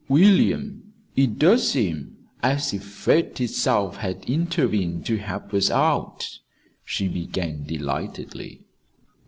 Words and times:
"William, 0.09 0.93
it 1.15 1.37
does 1.37 1.69
seem 1.69 2.17
as 2.41 2.73
if 2.73 2.83
Fate 2.83 3.39
itself 3.39 3.97
had 3.97 4.25
intervened 4.25 5.05
to 5.05 5.17
help 5.19 5.53
us 5.53 5.69
out," 5.69 6.39
she 6.83 7.07
began 7.07 7.65
delightedly. 7.67 8.63